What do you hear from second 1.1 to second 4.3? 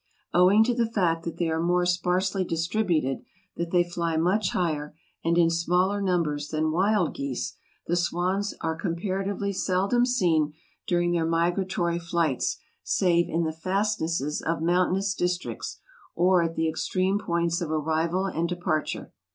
that they are more sparsely distributed, that they fly